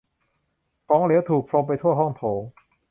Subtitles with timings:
[0.87, 2.41] ของเหลวถูกพรมไปทั่วห้องโถง